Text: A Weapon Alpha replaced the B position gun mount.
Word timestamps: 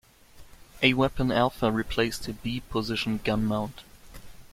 A 0.81 0.95
Weapon 0.95 1.31
Alpha 1.31 1.71
replaced 1.71 2.23
the 2.23 2.33
B 2.33 2.59
position 2.61 3.19
gun 3.23 3.45
mount. 3.45 3.83